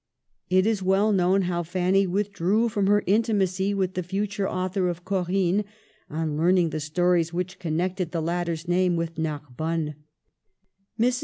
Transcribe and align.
It 0.49 0.65
is 0.65 0.81
well 0.81 1.11
known 1.13 1.43
how 1.43 1.61
Fanny 1.61 2.07
withdrew 2.07 2.69
from 2.69 2.87
her 2.87 3.03
intimacy 3.05 3.71
with 3.75 3.93
the 3.93 4.01
future 4.01 4.49
author 4.49 4.89
of 4.89 5.05
Corinne 5.05 5.63
on 6.09 6.37
learning 6.37 6.71
the 6.71 6.79
stories 6.79 7.33
which 7.33 7.59
connected 7.59 8.11
the 8.11 8.19
latter's 8.19 8.67
name 8.67 8.95
with 8.95 9.19
Narbonne. 9.19 9.93
Mrs. 10.99 11.19